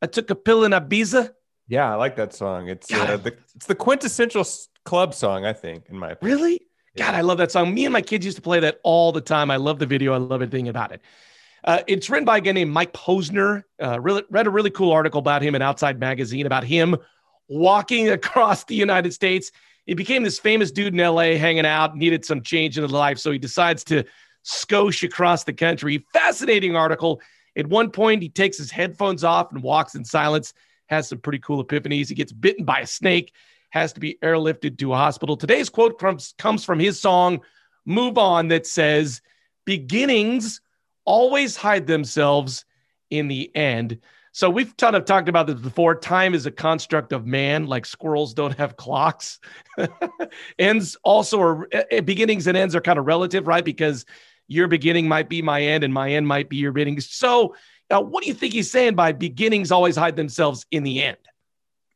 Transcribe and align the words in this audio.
I 0.00 0.06
Took 0.06 0.30
a 0.30 0.34
Pill 0.34 0.64
in 0.64 0.72
Ibiza? 0.72 1.30
Yeah, 1.68 1.92
I 1.92 1.96
like 1.96 2.16
that 2.16 2.32
song. 2.32 2.68
It's 2.68 2.90
God, 2.90 3.10
uh, 3.10 3.16
the 3.18 3.36
it's 3.54 3.66
the 3.66 3.74
quintessential 3.74 4.46
club 4.84 5.14
song, 5.14 5.44
I 5.44 5.52
think, 5.52 5.84
in 5.88 5.98
my 5.98 6.12
opinion. 6.12 6.38
Really? 6.38 6.60
God, 6.96 7.14
I 7.14 7.20
love 7.20 7.38
that 7.38 7.52
song. 7.52 7.74
Me 7.74 7.84
and 7.84 7.92
my 7.92 8.02
kids 8.02 8.24
used 8.24 8.36
to 8.36 8.42
play 8.42 8.60
that 8.60 8.80
all 8.82 9.12
the 9.12 9.20
time. 9.20 9.50
I 9.50 9.56
love 9.56 9.78
the 9.78 9.86
video. 9.86 10.14
I 10.14 10.16
love 10.16 10.42
everything 10.42 10.68
about 10.68 10.92
it. 10.92 11.00
Uh, 11.64 11.80
it's 11.86 12.08
written 12.08 12.24
by 12.24 12.38
a 12.38 12.40
guy 12.40 12.52
named 12.52 12.72
Mike 12.72 12.92
Posner. 12.92 13.64
Uh, 13.82 14.00
really, 14.00 14.22
read 14.30 14.46
a 14.46 14.50
really 14.50 14.70
cool 14.70 14.92
article 14.92 15.18
about 15.18 15.42
him 15.42 15.54
in 15.54 15.62
Outside 15.62 16.00
Magazine 16.00 16.46
about 16.46 16.64
him 16.64 16.96
walking 17.48 18.08
across 18.18 18.64
the 18.64 18.74
United 18.74 19.12
States. 19.12 19.52
He 19.86 19.94
became 19.94 20.22
this 20.22 20.38
famous 20.38 20.70
dude 20.70 20.94
in 20.94 21.00
LA, 21.00 21.36
hanging 21.36 21.66
out, 21.66 21.96
needed 21.96 22.24
some 22.24 22.42
change 22.42 22.76
in 22.76 22.82
his 22.82 22.92
life, 22.92 23.18
so 23.18 23.30
he 23.30 23.38
decides 23.38 23.84
to 23.84 24.04
skosh 24.44 25.02
across 25.02 25.44
the 25.44 25.52
country. 25.52 26.04
Fascinating 26.12 26.76
article. 26.76 27.20
At 27.58 27.66
one 27.66 27.90
point, 27.90 28.22
he 28.22 28.30
takes 28.30 28.56
his 28.56 28.70
headphones 28.70 29.24
off 29.24 29.52
and 29.52 29.62
walks 29.62 29.94
in 29.94 30.04
silence. 30.04 30.54
Has 30.86 31.08
some 31.08 31.18
pretty 31.18 31.40
cool 31.40 31.62
epiphanies. 31.62 32.08
He 32.08 32.14
gets 32.14 32.32
bitten 32.32 32.64
by 32.64 32.80
a 32.80 32.86
snake 32.86 33.32
has 33.70 33.92
to 33.92 34.00
be 34.00 34.18
airlifted 34.22 34.78
to 34.78 34.92
a 34.92 34.96
hospital. 34.96 35.36
Today's 35.36 35.68
quote 35.68 35.98
comes, 35.98 36.64
from 36.64 36.78
his 36.78 37.00
song, 37.00 37.40
Move 37.84 38.18
On, 38.18 38.48
that 38.48 38.66
says, 38.66 39.20
Beginnings 39.64 40.60
always 41.04 41.56
hide 41.56 41.86
themselves 41.86 42.64
in 43.10 43.28
the 43.28 43.54
end. 43.54 43.98
So 44.32 44.48
we've 44.48 44.76
kind 44.76 44.94
of 44.94 45.04
talked 45.04 45.28
about 45.28 45.46
this 45.46 45.60
before. 45.60 45.94
Time 45.94 46.34
is 46.34 46.46
a 46.46 46.50
construct 46.50 47.12
of 47.12 47.26
man, 47.26 47.66
like 47.66 47.84
squirrels 47.84 48.34
don't 48.34 48.56
have 48.56 48.76
clocks. 48.76 49.40
ends 50.58 50.96
also 51.02 51.40
are 51.40 51.68
eh, 51.72 52.00
beginnings 52.00 52.46
and 52.46 52.56
ends 52.56 52.74
are 52.74 52.80
kind 52.80 52.98
of 52.98 53.06
relative, 53.06 53.46
right? 53.46 53.64
Because 53.64 54.04
your 54.48 54.66
beginning 54.66 55.06
might 55.06 55.28
be 55.28 55.42
my 55.42 55.62
end 55.62 55.84
and 55.84 55.94
my 55.94 56.10
end 56.10 56.26
might 56.26 56.48
be 56.48 56.56
your 56.56 56.72
beginning. 56.72 57.00
So 57.00 57.54
uh, 57.90 58.02
what 58.02 58.22
do 58.22 58.28
you 58.28 58.34
think 58.34 58.52
he's 58.52 58.70
saying 58.70 58.94
by 58.94 59.12
beginnings 59.12 59.70
always 59.70 59.96
hide 59.96 60.16
themselves 60.16 60.66
in 60.70 60.82
the 60.82 61.02
end? 61.02 61.18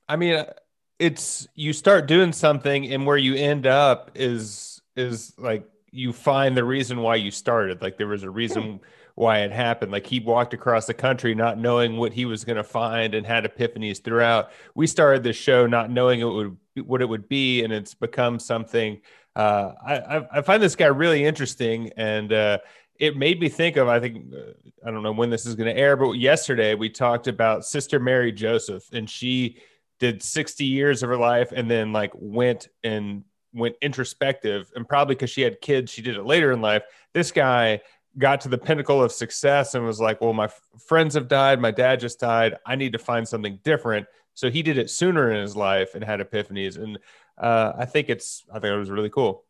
I 0.08 0.17
mean, 0.17 0.34
uh, 0.34 0.53
it's 0.98 1.48
you 1.55 1.73
start 1.73 2.06
doing 2.06 2.33
something, 2.33 2.92
and 2.92 3.06
where 3.06 3.17
you 3.17 3.34
end 3.34 3.67
up 3.67 4.12
is 4.14 4.80
is 4.95 5.33
like 5.39 5.69
you 5.91 6.12
find 6.12 6.56
the 6.56 6.64
reason 6.64 7.00
why 7.00 7.17
you 7.17 7.30
started. 7.30 7.83
Like 7.83 7.98
there 7.98 8.06
was 8.06 8.23
a 8.23 8.30
reason 8.30 8.80
why 9.14 9.41
it 9.41 9.53
happened. 9.53 9.91
Like 9.92 10.06
he 10.06 10.20
walked 10.20 10.55
across 10.55 10.86
the 10.86 10.95
country 10.95 11.34
not 11.34 11.58
knowing 11.58 11.97
what 11.97 12.12
he 12.12 12.25
was 12.25 12.45
going 12.45 12.56
to 12.56 12.64
find, 12.64 13.14
and 13.14 13.27
had 13.27 13.45
epiphanies 13.45 14.03
throughout. 14.03 14.50
We 14.75 14.86
started 14.86 15.23
this 15.23 15.36
show 15.36 15.67
not 15.67 15.91
knowing 15.91 16.20
it 16.20 16.25
would 16.25 16.56
what 16.84 17.03
it 17.03 17.08
would 17.08 17.28
be, 17.28 17.64
and 17.64 17.73
it's 17.73 17.95
become 17.95 18.39
something. 18.39 19.00
Uh, 19.35 19.73
I 19.85 20.39
I- 20.39 20.43
find 20.43 20.63
this 20.63 20.77
guy 20.77 20.87
really 20.87 21.25
interesting, 21.25 21.91
and 21.97 22.33
uh, 22.33 22.59
it 22.99 23.17
made 23.17 23.41
me 23.41 23.49
think 23.49 23.77
of. 23.77 23.89
I 23.89 23.99
think 24.01 24.33
uh, 24.35 24.53
I 24.87 24.91
don't 24.91 25.03
know 25.03 25.13
when 25.13 25.31
this 25.31 25.47
is 25.47 25.55
going 25.55 25.75
to 25.75 25.81
air, 25.81 25.97
but 25.97 26.13
yesterday 26.13 26.75
we 26.75 26.91
talked 26.91 27.29
about 27.29 27.65
Sister 27.65 27.99
Mary 27.99 28.33
Joseph, 28.33 28.85
and 28.93 29.09
she 29.09 29.59
did 29.99 30.23
60 30.23 30.65
years 30.65 31.03
of 31.05 31.09
her 31.09 31.17
life 31.17 31.53
and 31.53 31.71
then 31.71 31.93
like 31.93 32.11
went 32.15 32.67
and 32.83 33.23
went 33.55 33.77
introspective 33.81 34.69
and 34.75 34.89
probably 34.89 35.15
because 35.15 35.31
she 35.31 35.43
had 35.43 35.61
kids 35.61 35.93
she 35.93 36.03
did 36.03 36.17
it 36.17 36.25
later 36.25 36.51
in 36.51 36.61
life 36.61 36.83
this 37.15 37.31
guy 37.31 37.81
got 38.19 38.41
to 38.41 38.48
the 38.48 38.59
pinnacle 38.59 39.01
of 39.01 39.13
success 39.13 39.77
and 39.77 39.85
was 39.87 40.01
like 40.01 40.21
well 40.21 40.33
my 40.33 40.47
f- 40.47 40.61
friends 40.89 41.15
have 41.15 41.29
died 41.29 41.61
my 41.61 41.71
dad 41.71 42.01
just 42.01 42.19
died 42.19 42.57
i 42.67 42.75
need 42.75 42.92
to 42.92 42.98
find 42.98 43.29
something 43.29 43.61
different 43.63 44.05
so 44.35 44.51
he 44.51 44.63
did 44.63 44.79
it 44.79 44.91
sooner 44.91 45.31
in 45.31 45.41
his 45.41 45.57
life 45.57 45.95
and 45.95 46.05
had 46.05 46.20
epiphanies 46.20 46.77
and 46.83 46.98
uh, 47.39 47.73
i 47.77 47.85
think 47.85 48.09
it's 48.09 48.45
i 48.51 48.55
think 48.55 48.73
it 48.73 48.79
was 48.79 48.91
really 48.91 49.11
cool 49.11 49.45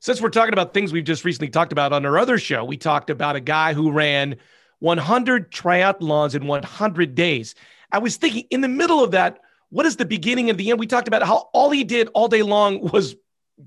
Since 0.00 0.20
we're 0.20 0.30
talking 0.30 0.52
about 0.52 0.74
things 0.74 0.92
we've 0.92 1.04
just 1.04 1.24
recently 1.24 1.48
talked 1.48 1.72
about 1.72 1.92
on 1.92 2.04
our 2.04 2.18
other 2.18 2.36
show, 2.38 2.62
we 2.64 2.76
talked 2.76 3.10
about 3.10 3.36
a 3.36 3.40
guy 3.40 3.72
who 3.72 3.90
ran 3.90 4.36
100 4.80 5.50
triathlons 5.50 6.34
in 6.34 6.46
100 6.46 7.14
days. 7.14 7.54
I 7.90 7.98
was 7.98 8.16
thinking 8.16 8.44
in 8.50 8.60
the 8.60 8.68
middle 8.68 9.02
of 9.02 9.12
that, 9.12 9.40
what 9.70 9.86
is 9.86 9.96
the 9.96 10.04
beginning 10.04 10.50
and 10.50 10.58
the 10.58 10.70
end? 10.70 10.78
We 10.78 10.86
talked 10.86 11.08
about 11.08 11.22
how 11.22 11.48
all 11.54 11.70
he 11.70 11.84
did 11.84 12.08
all 12.12 12.28
day 12.28 12.42
long 12.42 12.80
was 12.92 13.16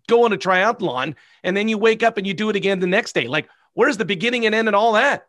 go 0.07 0.25
on 0.25 0.33
a 0.33 0.37
triathlon, 0.37 1.15
and 1.43 1.57
then 1.57 1.67
you 1.67 1.77
wake 1.79 2.03
up 2.03 2.17
and 2.17 2.27
you 2.27 2.35
do 2.35 2.49
it 2.49 2.55
again 2.55 2.79
the 2.79 2.87
next 2.87 3.13
day. 3.13 3.27
Like, 3.27 3.49
where's 3.73 3.97
the 3.97 4.05
beginning 4.05 4.45
and 4.45 4.53
end 4.53 4.67
and 4.67 4.75
all 4.75 4.93
that? 4.93 5.27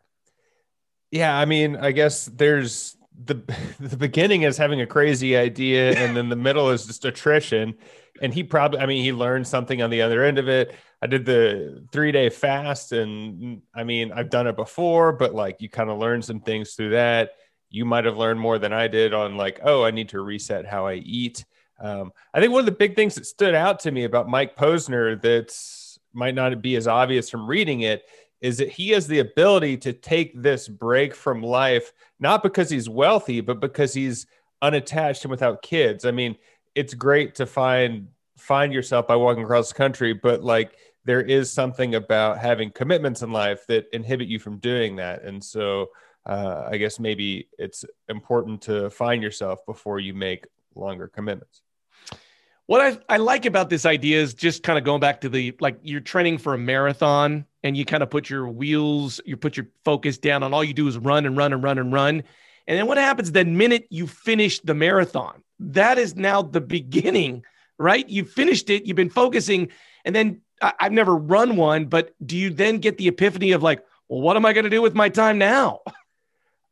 Yeah, 1.11 1.35
I 1.35 1.47
mean, 1.47 1.77
I 1.77 1.93
guess 1.93 2.27
there's 2.27 2.98
the 3.25 3.43
the 3.81 3.97
beginning 3.97 4.43
is 4.43 4.57
having 4.57 4.81
a 4.81 4.87
crazy 4.87 5.37
idea, 5.37 5.93
and 5.95 6.17
then 6.17 6.29
the 6.29 6.37
middle 6.37 6.71
is 6.71 6.87
just 6.87 7.05
attrition. 7.05 7.75
And 8.21 8.35
he 8.35 8.43
probably, 8.43 8.81
I 8.81 8.87
mean, 8.87 9.05
he 9.05 9.13
learned 9.13 9.47
something 9.47 9.81
on 9.81 9.91
the 9.91 10.03
other 10.03 10.25
end 10.25 10.39
of 10.39 10.49
it. 10.49 10.75
I 11.01 11.07
did 11.07 11.25
the 11.25 11.87
three 11.93 12.11
day 12.11 12.31
fast, 12.31 12.93
and 12.93 13.63
I 13.75 13.85
mean, 13.85 14.13
I've 14.13 14.31
done 14.31 14.47
it 14.47 14.57
before, 14.57 15.13
but 15.13 15.35
like 15.35 15.61
you 15.61 15.69
kind 15.69 15.91
of 15.91 15.99
learn 15.99 16.23
some 16.23 16.41
things 16.41 16.75
through 16.75 16.91
that. 16.91 17.31
You 17.71 17.85
might 17.85 18.07
have 18.07 18.17
learned 18.17 18.41
more 18.41 18.59
than 18.59 18.73
I 18.73 18.89
did 18.89 19.13
on 19.13 19.37
like, 19.37 19.61
oh, 19.63 19.85
I 19.85 19.91
need 19.91 20.09
to 20.11 20.21
reset 20.21 20.67
how 20.67 20.87
I 20.87 20.95
eat. 20.95 21.45
Um, 21.79 22.13
I 22.35 22.41
think 22.41 22.53
one 22.53 22.61
of 22.61 22.67
the 22.67 22.73
big 22.73 22.97
things 22.97 23.15
that 23.15 23.27
stood 23.27 23.55
out 23.55 23.81
to 23.81 23.91
me 23.91 24.05
about 24.05 24.29
Mike 24.29 24.57
Posner 24.57 25.21
that's 25.21 25.99
might 26.13 26.35
not 26.35 26.61
be 26.63 26.75
as 26.75 26.89
obvious 26.89 27.31
from 27.31 27.47
reading 27.47 27.83
it 27.83 28.03
is 28.41 28.59
that 28.59 28.69
he 28.69 28.91
has 28.91 29.07
the 29.07 29.19
ability 29.19 29.77
to 29.79 29.93
take 29.93 30.41
this 30.41 30.69
break 30.69 31.15
from 31.15 31.43
life, 31.43 31.93
not 32.21 32.43
because 32.43 32.71
he's 32.71 32.89
wealthy, 32.89 33.41
but 33.41 33.61
because 33.61 33.93
he's 33.93 34.27
unattached 34.63 35.25
and 35.25 35.31
without 35.31 35.63
kids. 35.63 36.05
I 36.05 36.11
mean, 36.11 36.37
it's 36.75 36.95
great 36.95 37.35
to 37.37 37.47
find 37.47 38.09
find 38.37 38.73
yourself 38.73 39.09
by 39.09 39.17
walking 39.17 39.43
across 39.43 39.69
the 39.69 39.75
country, 39.75 40.13
but 40.13 40.45
like 40.45 40.77
there 41.05 41.21
is 41.21 41.51
something 41.53 41.97
about 41.97 42.39
having 42.39 42.71
commitments 42.71 43.23
in 43.23 43.33
life 43.33 43.67
that 43.67 43.87
inhibit 43.93 44.29
you 44.29 44.39
from 44.39 44.59
doing 44.59 44.97
that. 44.97 45.23
And 45.23 45.43
so 45.43 45.89
uh, 46.25 46.69
I 46.71 46.77
guess 46.77 47.01
maybe 47.01 47.49
it's 47.59 47.85
important 48.09 48.63
to 48.63 48.91
find 48.91 49.23
yourself 49.23 49.65
before 49.67 49.99
you 49.99 50.15
make 50.15 50.47
longer 50.75 51.09
commitments. 51.09 51.63
What 52.67 52.81
I, 52.83 53.15
I 53.15 53.17
like 53.17 53.47
about 53.47 53.71
this 53.71 53.87
idea 53.87 54.21
is 54.21 54.35
just 54.35 54.63
kind 54.63 54.79
of 54.79 54.85
going 54.85 55.01
back 55.01 55.23
to 55.23 55.29
the 55.29 55.57
like 55.59 55.79
you're 55.83 56.01
training 56.01 56.39
for 56.39 56.53
a 56.53 56.59
marathon 56.59 57.47
and 57.63 57.77
you 57.77 57.85
kind 57.85 58.03
of 58.03 58.11
put 58.11 58.31
your 58.31 58.49
wheels, 58.49 59.21
you 59.25 59.37
put 59.37 59.57
your 59.57 59.67
focus 59.85 60.19
down 60.19 60.43
on 60.43 60.55
all 60.55 60.63
you 60.63 60.75
do 60.75 60.89
is 60.89 60.97
run 60.99 61.27
and 61.27 61.37
run 61.37 61.53
and 61.53 61.63
run 61.63 61.79
and 61.79 61.93
run. 61.93 62.23
And 62.67 62.79
then 62.79 62.87
what 62.87 62.99
happens 62.99 63.33
the 63.33 63.45
minute 63.45 63.87
you 63.91 64.07
finish 64.07 64.61
the 64.61 64.75
marathon? 64.75 65.43
That 65.59 65.99
is 65.99 66.15
now 66.15 66.43
the 66.43 66.61
beginning, 66.61 67.45
right? 67.79 68.09
You 68.09 68.25
finished 68.25 68.71
it, 68.71 68.85
you've 68.85 68.97
been 68.97 69.11
focusing, 69.11 69.71
and 70.05 70.15
then 70.15 70.41
I, 70.63 70.75
I've 70.79 70.93
never 70.93 71.17
run 71.17 71.57
one, 71.57 71.87
but 71.87 72.15
do 72.25 72.37
you 72.37 72.51
then 72.51 72.79
get 72.79 72.99
the 72.99 73.09
epiphany 73.09 73.53
of 73.53 73.63
like, 73.63 73.83
well, 74.09 74.21
what 74.21 74.37
am 74.37 74.47
I 74.47 74.53
going 74.53 74.65
to 74.65 74.71
do 74.71 74.83
with 74.83 74.95
my 74.95 75.09
time 75.09 75.39
now? 75.39 75.81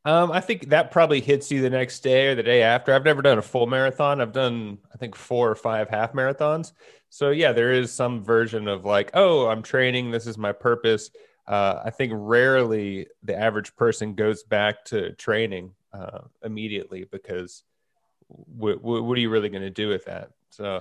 Um, 0.06 0.30
I 0.30 0.40
think 0.40 0.68
that 0.68 0.92
probably 0.92 1.20
hits 1.20 1.50
you 1.50 1.60
the 1.60 1.68
next 1.68 1.98
day 1.98 2.28
or 2.28 2.36
the 2.36 2.42
day 2.44 2.62
after. 2.62 2.94
I've 2.94 3.04
never 3.04 3.22
done 3.22 3.38
a 3.38 3.42
full 3.42 3.66
marathon. 3.66 4.20
I've 4.20 4.32
done, 4.32 4.78
I 4.94 4.98
think, 4.98 5.16
four 5.16 5.50
or 5.50 5.56
five 5.56 5.90
half 5.90 6.12
marathons. 6.12 6.72
So 7.10 7.30
yeah, 7.30 7.50
there 7.50 7.72
is 7.72 7.92
some 7.92 8.22
version 8.22 8.68
of 8.68 8.84
like, 8.84 9.10
oh, 9.14 9.48
I'm 9.48 9.62
training. 9.62 10.12
This 10.12 10.28
is 10.28 10.38
my 10.38 10.52
purpose. 10.52 11.10
Uh, 11.48 11.80
I 11.84 11.90
think 11.90 12.12
rarely 12.14 13.08
the 13.24 13.36
average 13.36 13.74
person 13.74 14.14
goes 14.14 14.44
back 14.44 14.84
to 14.86 15.12
training 15.14 15.72
uh, 15.92 16.20
immediately 16.44 17.04
because 17.10 17.64
w- 18.58 18.78
w- 18.78 19.02
what 19.02 19.18
are 19.18 19.20
you 19.20 19.30
really 19.30 19.48
going 19.48 19.62
to 19.62 19.70
do 19.70 19.88
with 19.88 20.04
that? 20.04 20.30
So 20.50 20.78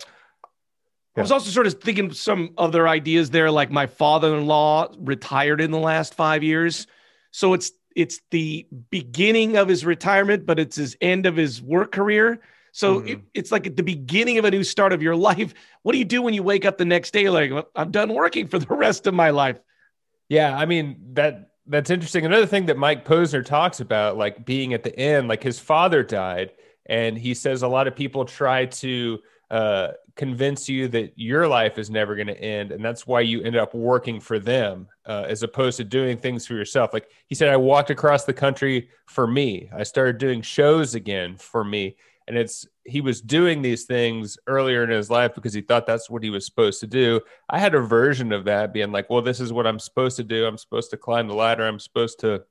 I 1.18 1.22
was 1.22 1.32
also 1.32 1.50
sort 1.50 1.66
of 1.66 1.82
thinking 1.82 2.14
some 2.14 2.54
other 2.60 2.88
ideas 2.88 3.32
there, 3.32 3.50
like 3.50 3.72
my 3.72 3.88
father-in-law 3.88 4.94
retired 5.00 5.62
in 5.62 5.72
the 5.72 5.80
last 5.80 6.14
five 6.14 6.44
years. 6.44 6.86
So 7.32 7.54
it's 7.54 7.72
it's 7.96 8.20
the 8.32 8.68
beginning 8.92 9.58
of 9.58 9.68
his 9.68 9.86
retirement, 9.86 10.46
but 10.46 10.60
it's 10.60 10.76
his 10.76 10.98
end 11.02 11.26
of 11.26 11.36
his 11.36 11.62
work 11.62 11.92
career. 11.92 12.42
So 12.74 13.00
Mhm. 13.00 13.10
it, 13.10 13.20
it's 13.34 13.52
like 13.52 13.66
at 13.68 13.78
the 13.78 13.84
beginning 13.84 14.38
of 14.38 14.46
a 14.46 14.52
new 14.52 14.64
start 14.64 14.92
of 14.92 15.02
your 15.02 15.16
life. 15.30 15.54
What 15.84 15.94
do 15.94 15.98
you 15.98 16.06
do 16.06 16.22
when 16.22 16.34
you 16.34 16.44
wake 16.44 16.66
up 16.66 16.78
the 16.78 16.86
next 16.86 17.12
day? 17.12 17.30
Like, 17.30 17.52
I'm 17.76 17.92
done 17.92 18.14
working 18.14 18.48
for 18.48 18.60
the 18.60 18.68
rest 18.76 19.08
of 19.08 19.14
my 19.14 19.30
life. 19.30 19.60
Yeah, 20.30 20.56
I 20.58 20.66
mean 20.66 20.98
that 21.14 21.52
that's 21.68 21.90
interesting. 21.90 22.26
Another 22.26 22.46
thing 22.46 22.68
that 22.68 22.78
Mike 22.78 23.06
Posner 23.06 23.44
talks 23.44 23.80
about, 23.80 24.18
like 24.18 24.46
being 24.46 24.74
at 24.74 24.84
the 24.84 24.98
end, 24.98 25.28
like 25.28 25.42
his 25.42 25.58
father 25.60 26.04
died, 26.04 26.52
and 26.86 27.18
he 27.18 27.34
says 27.34 27.64
a 27.64 27.68
lot 27.68 27.88
of 27.88 27.96
people 27.96 28.26
try 28.26 28.66
to 28.66 29.20
uh, 29.56 29.94
convince 30.18 30.68
you 30.68 30.90
that 30.90 31.14
your 31.16 31.48
life 31.48 31.78
is 31.78 31.90
never 31.90 32.14
going 32.14 32.28
to 32.28 32.38
end, 32.42 32.74
and 32.74 32.84
that's 32.84 33.08
why 33.08 33.22
you 33.22 33.42
end 33.42 33.56
up 33.56 33.74
working 33.74 34.20
for 34.20 34.38
them 34.38 34.86
uh, 35.06 35.24
as 35.30 35.44
opposed 35.44 35.78
to 35.78 35.86
doing 35.86 36.18
things 36.18 36.46
for 36.46 36.56
yourself. 36.56 36.92
Like 36.92 37.10
he 37.28 37.36
said, 37.36 37.48
I 37.48 37.56
walked 37.56 37.90
across 37.90 38.26
the 38.26 38.34
country 38.34 38.90
for 39.06 39.26
me. 39.26 39.70
I 39.74 39.84
started 39.84 40.18
doing 40.18 40.42
shows 40.42 40.94
again 40.94 41.38
for 41.38 41.64
me, 41.64 41.96
and 42.28 42.38
it's 42.38 42.68
he 42.84 43.00
was 43.00 43.22
doing 43.22 43.62
these 43.62 43.86
things 43.86 44.38
earlier 44.46 44.84
in 44.84 44.90
his 44.90 45.10
life 45.10 45.34
because 45.34 45.54
he 45.54 45.62
thought 45.62 45.88
that's 45.88 46.10
what 46.10 46.22
he 46.22 46.30
was 46.30 46.46
supposed 46.46 46.82
to 46.82 46.88
do. 46.88 47.22
I 47.50 47.58
had 47.58 47.76
a 47.76 47.80
version 47.80 48.34
of 48.34 48.44
that 48.44 48.74
being 48.74 48.92
like 48.92 49.10
well 49.10 49.22
this 49.22 49.40
is 49.40 49.54
what 49.54 49.66
i'm 49.66 49.80
supposed 49.80 50.18
to 50.18 50.24
do. 50.26 50.46
I'm 50.46 50.58
supposed 50.58 50.92
to 50.92 50.98
climb 50.98 51.30
the 51.30 51.34
ladder. 51.34 51.66
I'm 51.66 51.80
supposed 51.80 52.20
to 52.20 52.44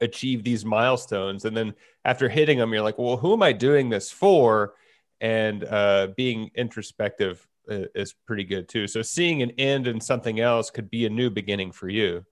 achieve 0.00 0.42
these 0.42 0.64
milestones. 0.64 1.44
And 1.44 1.56
then 1.56 1.74
after 2.04 2.28
hitting 2.28 2.58
them 2.58 2.72
you're 2.72 2.82
like 2.82 2.98
well 2.98 3.16
who 3.16 3.32
am 3.32 3.44
i 3.44 3.52
doing 3.52 3.90
this 3.90 4.10
for 4.10 4.74
and 5.20 5.64
uh, 5.64 6.08
being 6.16 6.50
introspective 6.54 7.46
is 7.68 8.14
pretty 8.26 8.44
good 8.44 8.68
too 8.68 8.86
so 8.86 9.02
seeing 9.02 9.42
an 9.42 9.50
end 9.58 9.88
in 9.88 10.00
something 10.00 10.38
else 10.38 10.70
could 10.70 10.88
be 10.88 11.04
a 11.04 11.10
new 11.10 11.28
beginning 11.30 11.72
for 11.72 11.88
you 11.88 12.24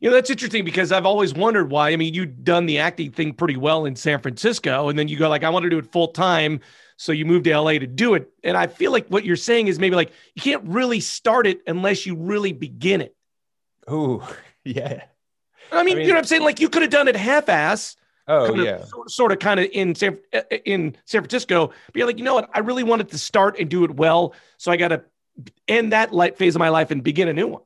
you 0.00 0.10
know, 0.10 0.14
that's 0.14 0.30
interesting 0.30 0.64
because 0.64 0.92
I've 0.92 1.06
always 1.06 1.34
wondered 1.34 1.70
why. 1.70 1.90
I 1.90 1.96
mean, 1.96 2.14
you've 2.14 2.44
done 2.44 2.66
the 2.66 2.78
acting 2.78 3.10
thing 3.12 3.32
pretty 3.32 3.56
well 3.56 3.86
in 3.86 3.96
San 3.96 4.20
Francisco, 4.20 4.88
and 4.88 4.98
then 4.98 5.08
you 5.08 5.16
go 5.16 5.28
like, 5.28 5.44
I 5.44 5.50
want 5.50 5.64
to 5.64 5.70
do 5.70 5.78
it 5.78 5.90
full 5.90 6.08
time. 6.08 6.60
So 6.96 7.12
you 7.12 7.24
moved 7.24 7.44
to 7.44 7.58
LA 7.58 7.72
to 7.72 7.86
do 7.86 8.14
it. 8.14 8.28
And 8.44 8.56
I 8.56 8.66
feel 8.66 8.92
like 8.92 9.08
what 9.08 9.24
you're 9.24 9.36
saying 9.36 9.68
is 9.68 9.78
maybe 9.78 9.96
like 9.96 10.12
you 10.34 10.42
can't 10.42 10.62
really 10.66 11.00
start 11.00 11.46
it 11.46 11.62
unless 11.66 12.04
you 12.04 12.14
really 12.14 12.52
begin 12.52 13.00
it. 13.00 13.16
Oh, 13.88 14.30
yeah. 14.64 15.04
I 15.72 15.82
mean, 15.82 15.94
I 15.96 15.96
mean, 15.96 15.98
you 15.98 16.08
know 16.08 16.14
what 16.14 16.18
I'm 16.18 16.24
saying? 16.24 16.42
Like 16.42 16.60
you 16.60 16.68
could 16.68 16.82
have 16.82 16.90
done 16.90 17.08
it 17.08 17.16
half 17.16 17.48
ass. 17.48 17.96
Oh 18.30 18.54
yeah. 18.54 18.84
Sort, 18.84 19.10
sort 19.10 19.32
of 19.32 19.38
kind 19.40 19.60
of 19.60 19.68
in 19.72 19.94
San 19.94 20.18
in 20.64 20.96
San 21.04 21.22
Francisco. 21.22 21.68
But 21.86 21.96
you're 21.96 22.06
like, 22.06 22.18
you 22.18 22.24
know 22.24 22.34
what? 22.34 22.48
I 22.54 22.60
really 22.60 22.84
wanted 22.84 23.08
to 23.10 23.18
start 23.18 23.58
and 23.58 23.68
do 23.68 23.84
it 23.84 23.96
well. 23.96 24.34
So 24.56 24.70
I 24.70 24.76
got 24.76 24.88
to 24.88 25.02
end 25.66 25.92
that 25.92 26.12
light 26.12 26.38
phase 26.38 26.54
of 26.54 26.60
my 26.60 26.68
life 26.68 26.90
and 26.90 27.02
begin 27.02 27.28
a 27.28 27.32
new 27.32 27.48
one. 27.48 27.62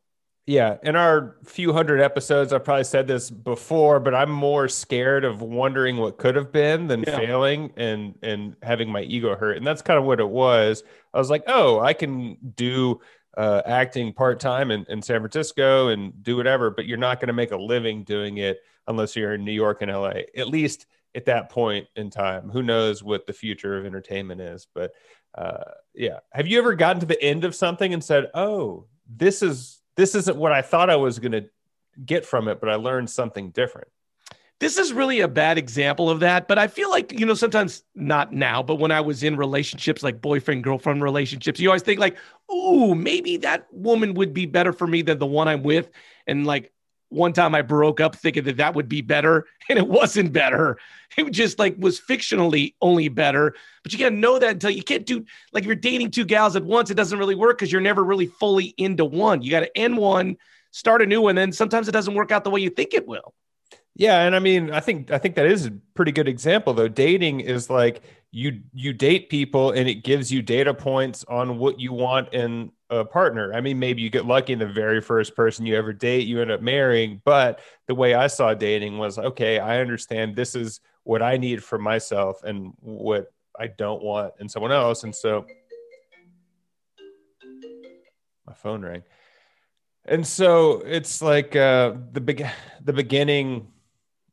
Yeah, 0.46 0.76
in 0.82 0.94
our 0.94 1.36
few 1.44 1.72
hundred 1.72 2.02
episodes, 2.02 2.52
I've 2.52 2.64
probably 2.64 2.84
said 2.84 3.06
this 3.06 3.30
before, 3.30 3.98
but 3.98 4.14
I'm 4.14 4.30
more 4.30 4.68
scared 4.68 5.24
of 5.24 5.40
wondering 5.40 5.96
what 5.96 6.18
could 6.18 6.36
have 6.36 6.52
been 6.52 6.86
than 6.86 7.02
yeah. 7.06 7.16
failing 7.16 7.72
and 7.76 8.18
and 8.22 8.56
having 8.62 8.90
my 8.90 9.02
ego 9.02 9.36
hurt. 9.36 9.56
And 9.56 9.66
that's 9.66 9.80
kind 9.80 9.98
of 9.98 10.04
what 10.04 10.20
it 10.20 10.28
was. 10.28 10.82
I 11.14 11.18
was 11.18 11.30
like, 11.30 11.44
oh, 11.46 11.80
I 11.80 11.94
can 11.94 12.36
do 12.56 13.00
uh, 13.36 13.62
acting 13.64 14.12
part 14.12 14.38
time 14.38 14.70
in, 14.70 14.84
in 14.88 15.02
San 15.02 15.20
Francisco 15.20 15.88
and 15.88 16.22
do 16.22 16.36
whatever, 16.36 16.70
but 16.70 16.86
you're 16.86 16.98
not 16.98 17.20
going 17.20 17.28
to 17.28 17.34
make 17.34 17.50
a 17.50 17.56
living 17.56 18.04
doing 18.04 18.36
it 18.36 18.60
unless 18.86 19.16
you're 19.16 19.34
in 19.34 19.44
New 19.44 19.52
York 19.52 19.82
and 19.82 19.90
LA. 19.90 20.22
At 20.36 20.48
least 20.48 20.86
at 21.14 21.26
that 21.26 21.50
point 21.50 21.86
in 21.96 22.10
time, 22.10 22.50
who 22.50 22.62
knows 22.62 23.02
what 23.02 23.26
the 23.26 23.32
future 23.32 23.76
of 23.76 23.86
entertainment 23.86 24.40
is? 24.40 24.66
But 24.74 24.92
uh, 25.34 25.64
yeah, 25.94 26.18
have 26.32 26.46
you 26.46 26.58
ever 26.58 26.74
gotten 26.74 27.00
to 27.00 27.06
the 27.06 27.22
end 27.22 27.44
of 27.44 27.54
something 27.54 27.92
and 27.92 28.02
said, 28.02 28.30
oh, 28.34 28.86
this 29.08 29.42
is 29.42 29.80
this 29.96 30.14
isn't 30.14 30.36
what 30.36 30.52
I 30.52 30.62
thought 30.62 30.90
I 30.90 30.96
was 30.96 31.18
going 31.18 31.32
to 31.32 31.44
get 32.04 32.24
from 32.26 32.48
it, 32.48 32.60
but 32.60 32.68
I 32.68 32.74
learned 32.74 33.10
something 33.10 33.50
different. 33.50 33.88
This 34.60 34.78
is 34.78 34.92
really 34.92 35.20
a 35.20 35.28
bad 35.28 35.58
example 35.58 36.08
of 36.08 36.20
that, 36.20 36.48
but 36.48 36.58
I 36.58 36.68
feel 36.68 36.88
like, 36.88 37.12
you 37.12 37.26
know, 37.26 37.34
sometimes 37.34 37.82
not 37.94 38.32
now, 38.32 38.62
but 38.62 38.76
when 38.76 38.92
I 38.92 39.00
was 39.00 39.22
in 39.22 39.36
relationships 39.36 40.02
like 40.02 40.20
boyfriend 40.20 40.62
girlfriend 40.64 41.02
relationships, 41.02 41.58
you 41.58 41.68
always 41.68 41.82
think 41.82 42.00
like, 42.00 42.16
"Ooh, 42.52 42.94
maybe 42.94 43.36
that 43.38 43.66
woman 43.72 44.14
would 44.14 44.32
be 44.32 44.46
better 44.46 44.72
for 44.72 44.86
me 44.86 45.02
than 45.02 45.18
the 45.18 45.26
one 45.26 45.48
I'm 45.48 45.64
with." 45.64 45.90
And 46.26 46.46
like 46.46 46.72
one 47.14 47.32
time 47.32 47.54
I 47.54 47.62
broke 47.62 48.00
up 48.00 48.16
thinking 48.16 48.44
that 48.44 48.56
that 48.58 48.74
would 48.74 48.88
be 48.88 49.00
better 49.00 49.46
and 49.68 49.78
it 49.78 49.88
wasn't 49.88 50.32
better. 50.32 50.78
It 51.16 51.30
just 51.30 51.58
like 51.58 51.76
was 51.78 52.00
fictionally 52.00 52.74
only 52.80 53.08
better, 53.08 53.54
but 53.82 53.92
you 53.92 53.98
can't 53.98 54.16
know 54.16 54.38
that 54.38 54.50
until 54.50 54.70
you 54.70 54.82
can't 54.82 55.06
do 55.06 55.24
like 55.52 55.62
if 55.62 55.66
you're 55.66 55.76
dating 55.76 56.10
two 56.10 56.24
gals 56.24 56.56
at 56.56 56.64
once, 56.64 56.90
it 56.90 56.94
doesn't 56.94 57.18
really 57.18 57.36
work 57.36 57.58
because 57.58 57.70
you're 57.70 57.80
never 57.80 58.02
really 58.02 58.26
fully 58.26 58.74
into 58.78 59.04
one. 59.04 59.42
You 59.42 59.50
got 59.50 59.60
to 59.60 59.78
end 59.78 59.96
one, 59.96 60.36
start 60.72 61.02
a 61.02 61.06
new 61.06 61.22
one, 61.22 61.36
then 61.36 61.52
sometimes 61.52 61.88
it 61.88 61.92
doesn't 61.92 62.14
work 62.14 62.32
out 62.32 62.42
the 62.42 62.50
way 62.50 62.60
you 62.60 62.70
think 62.70 62.94
it 62.94 63.06
will. 63.06 63.32
Yeah, 63.96 64.22
and 64.22 64.34
I 64.34 64.40
mean, 64.40 64.72
I 64.72 64.80
think 64.80 65.10
I 65.12 65.18
think 65.18 65.36
that 65.36 65.46
is 65.46 65.66
a 65.66 65.70
pretty 65.94 66.12
good 66.12 66.26
example 66.28 66.74
though. 66.74 66.88
Dating 66.88 67.40
is 67.40 67.70
like 67.70 68.02
you 68.32 68.60
you 68.72 68.92
date 68.92 69.28
people 69.28 69.70
and 69.70 69.88
it 69.88 70.02
gives 70.02 70.32
you 70.32 70.42
data 70.42 70.74
points 70.74 71.24
on 71.28 71.58
what 71.58 71.78
you 71.78 71.92
want 71.92 72.34
in 72.34 72.72
a 72.90 73.04
partner. 73.04 73.52
I 73.54 73.60
mean, 73.60 73.78
maybe 73.78 74.02
you 74.02 74.10
get 74.10 74.26
lucky 74.26 74.52
in 74.52 74.58
the 74.58 74.66
very 74.66 75.00
first 75.00 75.36
person 75.36 75.64
you 75.64 75.76
ever 75.76 75.92
date, 75.92 76.26
you 76.26 76.40
end 76.40 76.50
up 76.50 76.60
marrying. 76.60 77.22
But 77.24 77.60
the 77.86 77.94
way 77.94 78.14
I 78.14 78.26
saw 78.26 78.52
dating 78.54 78.98
was 78.98 79.16
okay, 79.16 79.60
I 79.60 79.80
understand 79.80 80.34
this 80.34 80.56
is 80.56 80.80
what 81.04 81.22
I 81.22 81.36
need 81.36 81.62
for 81.62 81.78
myself 81.78 82.42
and 82.42 82.72
what 82.80 83.32
I 83.58 83.68
don't 83.68 84.02
want 84.02 84.34
in 84.40 84.48
someone 84.48 84.72
else. 84.72 85.04
And 85.04 85.14
so 85.14 85.46
my 88.46 88.54
phone 88.54 88.82
rang. 88.82 89.02
And 90.04 90.26
so 90.26 90.82
it's 90.84 91.22
like 91.22 91.56
uh, 91.56 91.94
the 92.12 92.20
big 92.20 92.46
the 92.82 92.92
beginning, 92.92 93.68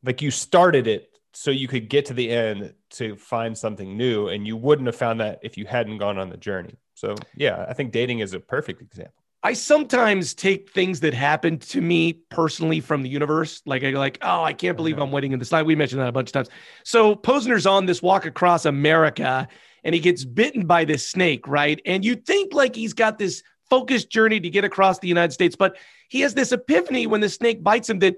like 0.03 0.21
you 0.21 0.31
started 0.31 0.87
it 0.87 1.09
so 1.33 1.51
you 1.51 1.67
could 1.67 1.89
get 1.89 2.05
to 2.05 2.13
the 2.13 2.29
end 2.29 2.73
to 2.91 3.15
find 3.15 3.57
something 3.57 3.95
new, 3.95 4.27
and 4.27 4.45
you 4.45 4.57
wouldn't 4.57 4.87
have 4.87 4.95
found 4.95 5.19
that 5.21 5.39
if 5.43 5.57
you 5.57 5.65
hadn't 5.65 5.97
gone 5.97 6.17
on 6.17 6.29
the 6.29 6.37
journey. 6.37 6.75
So 6.95 7.15
yeah, 7.35 7.65
I 7.67 7.73
think 7.73 7.91
dating 7.91 8.19
is 8.19 8.33
a 8.33 8.39
perfect 8.39 8.81
example. 8.81 9.21
I 9.43 9.53
sometimes 9.53 10.35
take 10.35 10.69
things 10.69 10.99
that 10.99 11.15
happened 11.15 11.61
to 11.63 11.81
me 11.81 12.13
personally 12.13 12.79
from 12.79 13.01
the 13.01 13.09
universe. 13.09 13.61
Like 13.65 13.83
I 13.83 13.89
like, 13.91 14.19
oh, 14.21 14.43
I 14.43 14.53
can't 14.53 14.77
believe 14.77 14.95
mm-hmm. 14.95 15.03
I'm 15.03 15.11
waiting 15.11 15.31
in 15.31 15.39
this 15.39 15.51
line. 15.51 15.65
We 15.65 15.75
mentioned 15.75 15.99
that 16.01 16.09
a 16.09 16.11
bunch 16.11 16.29
of 16.29 16.33
times. 16.33 16.49
So 16.83 17.15
Posner's 17.15 17.65
on 17.65 17.87
this 17.87 18.03
walk 18.03 18.25
across 18.25 18.65
America 18.65 19.47
and 19.83 19.95
he 19.95 20.01
gets 20.01 20.25
bitten 20.25 20.67
by 20.67 20.85
this 20.85 21.09
snake, 21.09 21.47
right? 21.47 21.81
And 21.87 22.05
you 22.05 22.15
think 22.15 22.53
like 22.53 22.75
he's 22.75 22.93
got 22.93 23.17
this 23.17 23.41
focused 23.67 24.11
journey 24.11 24.39
to 24.39 24.49
get 24.49 24.63
across 24.63 24.99
the 24.99 25.07
United 25.07 25.31
States, 25.31 25.55
but 25.55 25.75
he 26.07 26.21
has 26.21 26.35
this 26.35 26.51
epiphany 26.51 27.07
when 27.07 27.21
the 27.21 27.29
snake 27.29 27.63
bites 27.63 27.89
him 27.89 27.97
that 27.99 28.17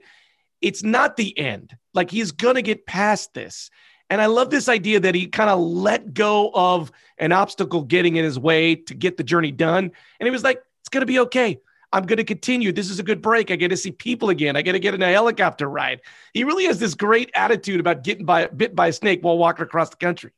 it's 0.63 0.81
not 0.81 1.17
the 1.17 1.37
end. 1.37 1.77
Like 1.93 2.09
he's 2.09 2.31
gonna 2.31 2.63
get 2.63 2.87
past 2.87 3.35
this. 3.35 3.69
And 4.09 4.21
I 4.21 4.27
love 4.27 4.51
this 4.51 4.69
idea 4.69 4.99
that 4.99 5.15
he 5.15 5.25
kind 5.27 5.49
of 5.49 5.59
let 5.59 6.13
go 6.13 6.51
of 6.53 6.91
an 7.17 7.31
obstacle 7.31 7.81
getting 7.81 8.15
in 8.15 8.23
his 8.23 8.37
way 8.37 8.75
to 8.75 8.93
get 8.93 9.17
the 9.17 9.23
journey 9.23 9.51
done. 9.51 9.85
And 10.19 10.27
he 10.27 10.29
was 10.29 10.43
like, 10.43 10.61
it's 10.81 10.89
going 10.89 11.01
to 11.01 11.07
be 11.07 11.19
okay. 11.19 11.59
I'm 11.91 12.05
going 12.05 12.17
to 12.17 12.23
continue. 12.23 12.71
This 12.71 12.91
is 12.91 12.99
a 12.99 13.03
good 13.03 13.23
break. 13.23 13.49
I 13.49 13.55
get 13.55 13.69
to 13.69 13.77
see 13.77 13.91
people 13.91 14.29
again. 14.29 14.55
I 14.55 14.61
get 14.61 14.73
to 14.73 14.79
get 14.79 14.93
in 14.93 15.01
a 15.01 15.11
helicopter 15.11 15.67
ride. 15.67 16.01
He 16.33 16.43
really 16.43 16.65
has 16.65 16.79
this 16.79 16.93
great 16.93 17.31
attitude 17.33 17.79
about 17.79 18.03
getting 18.03 18.25
by, 18.25 18.45
bit 18.47 18.75
by 18.75 18.87
a 18.89 18.93
snake 18.93 19.23
while 19.23 19.37
walking 19.37 19.63
across 19.63 19.89
the 19.89 19.95
country. 19.95 20.31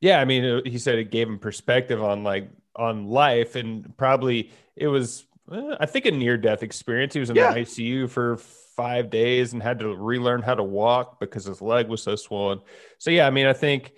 Yeah. 0.00 0.20
I 0.20 0.26
mean, 0.26 0.62
he 0.66 0.76
said 0.76 0.98
it 0.98 1.10
gave 1.10 1.28
him 1.28 1.38
perspective 1.38 2.02
on 2.02 2.24
like, 2.24 2.50
on 2.76 3.06
life. 3.06 3.54
And 3.56 3.96
probably 3.96 4.50
it 4.76 4.88
was, 4.88 5.24
uh, 5.52 5.76
I 5.80 5.86
think, 5.86 6.06
a 6.06 6.10
near 6.10 6.36
death 6.36 6.62
experience. 6.62 7.14
He 7.14 7.20
was 7.20 7.30
in 7.30 7.36
yeah. 7.36 7.52
the 7.52 7.60
ICU 7.60 8.08
for 8.08 8.38
five 8.76 9.10
days 9.10 9.52
and 9.52 9.62
had 9.62 9.78
to 9.80 9.94
relearn 9.94 10.42
how 10.42 10.54
to 10.54 10.62
walk 10.62 11.20
because 11.20 11.44
his 11.44 11.60
leg 11.60 11.88
was 11.88 12.02
so 12.02 12.16
swollen. 12.16 12.60
So 12.98 13.10
yeah, 13.10 13.26
I 13.26 13.30
mean, 13.30 13.46
I 13.46 13.52
think 13.52 13.92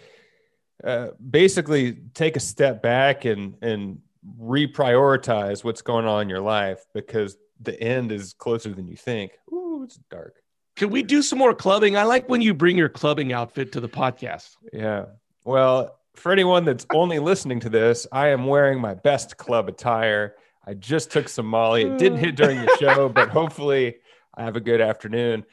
uh, 0.82 1.08
basically 1.30 1.92
take 2.14 2.36
a 2.36 2.40
step 2.40 2.82
back 2.82 3.24
and 3.24 3.56
and 3.62 3.98
reprioritize 4.40 5.64
what's 5.64 5.82
going 5.82 6.06
on 6.06 6.22
in 6.22 6.28
your 6.28 6.40
life 6.40 6.84
because 6.94 7.36
the 7.60 7.80
end 7.80 8.10
is 8.10 8.34
closer 8.34 8.72
than 8.72 8.88
you 8.88 8.96
think. 8.96 9.32
Ooh, 9.52 9.82
it's 9.84 9.96
dark. 10.10 10.36
Can 10.76 10.90
we 10.90 11.02
do 11.02 11.22
some 11.22 11.38
more 11.38 11.54
clubbing? 11.54 11.96
I 11.96 12.02
like 12.02 12.28
when 12.28 12.40
you 12.40 12.52
bring 12.52 12.76
your 12.76 12.88
clubbing 12.88 13.32
outfit 13.32 13.72
to 13.72 13.80
the 13.80 13.88
podcast. 13.88 14.56
Yeah. 14.72 15.06
Well, 15.44 15.96
for 16.14 16.32
anyone 16.32 16.64
that's 16.64 16.86
only 16.92 17.18
listening 17.18 17.60
to 17.60 17.68
this, 17.68 18.06
I 18.10 18.28
am 18.28 18.46
wearing 18.46 18.80
my 18.80 18.94
best 18.94 19.36
club 19.36 19.68
attire. 19.68 20.34
I 20.66 20.74
just 20.74 21.10
took 21.10 21.28
some 21.28 21.46
Molly. 21.46 21.82
It 21.82 21.98
didn't 21.98 22.18
hit 22.18 22.36
during 22.36 22.60
the 22.60 22.76
show, 22.80 23.08
but 23.08 23.28
hopefully 23.28 23.96
I 24.34 24.44
have 24.44 24.56
a 24.56 24.60
good 24.60 24.80
afternoon. 24.80 25.44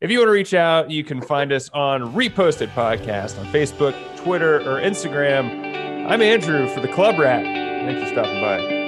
If 0.00 0.10
you 0.10 0.18
want 0.18 0.28
to 0.28 0.32
reach 0.32 0.54
out, 0.54 0.90
you 0.90 1.04
can 1.04 1.20
find 1.20 1.52
us 1.52 1.68
on 1.70 2.14
Reposted 2.14 2.68
Podcast 2.68 3.38
on 3.38 3.46
Facebook, 3.46 3.94
Twitter, 4.16 4.60
or 4.60 4.80
Instagram. 4.80 6.08
I'm 6.08 6.22
Andrew 6.22 6.66
for 6.68 6.80
the 6.80 6.88
Club 6.88 7.18
Rat. 7.18 7.44
Thanks 7.44 8.02
for 8.02 8.14
stopping 8.14 8.40
by. 8.40 8.79